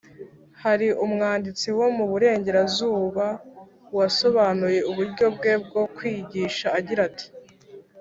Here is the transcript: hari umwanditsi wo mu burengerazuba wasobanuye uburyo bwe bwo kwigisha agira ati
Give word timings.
hari 0.63 0.87
umwanditsi 1.05 1.67
wo 1.79 1.87
mu 1.95 2.05
burengerazuba 2.11 3.27
wasobanuye 3.97 4.79
uburyo 4.89 5.25
bwe 5.35 5.53
bwo 5.63 5.83
kwigisha 5.95 6.67
agira 6.79 7.03
ati 7.09 7.27